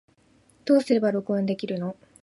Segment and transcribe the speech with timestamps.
[0.65, 1.95] どうすれば録音できるの